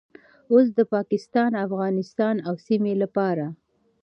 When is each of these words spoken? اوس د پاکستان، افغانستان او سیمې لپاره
اوس 0.51 0.67
د 0.77 0.79
پاکستان، 0.93 1.51
افغانستان 1.65 2.35
او 2.47 2.53
سیمې 2.67 2.93
لپاره 3.03 3.45